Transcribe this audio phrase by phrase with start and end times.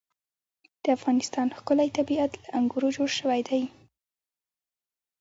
[0.83, 3.61] د افغانستان ښکلی طبیعت له انګورو جوړ شوی دی.